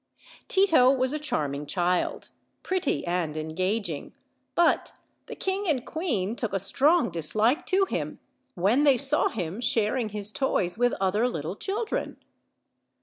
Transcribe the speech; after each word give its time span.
Tito 0.47 0.89
was 0.91 1.13
a 1.13 1.19
charming 1.19 1.67
child, 1.67 2.29
pretty 2.63 3.05
and 3.05 3.37
engaging, 3.37 4.15
but 4.55 4.93
the 5.27 5.35
king 5.35 5.67
and 5.67 5.85
queen 5.85 6.35
took 6.35 6.53
a 6.53 6.59
strong 6.59 7.11
dislike 7.11 7.67
to 7.67 7.85
him 7.85 8.19
when 8.55 8.81
they 8.83 8.97
saw 8.97 9.29
him 9.29 9.61
sharing 9.61 10.09
his 10.09 10.31
toys 10.31 10.75
with 10.75 10.93
othei 10.93 11.31
little 11.31 11.55
children. 11.55 12.17